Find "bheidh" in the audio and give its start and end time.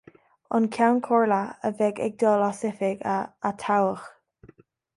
1.81-2.01